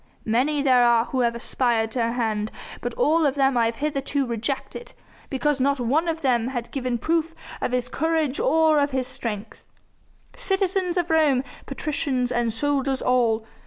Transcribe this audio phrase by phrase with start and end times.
[0.25, 2.51] Many there are who have aspired to her hand,
[2.81, 4.93] but all of them have I hitherto rejected,
[5.29, 9.63] because not one of them had given proof of his courage or of his strength.
[10.35, 13.45] Citizens of Rome, patricians, and soldiers all!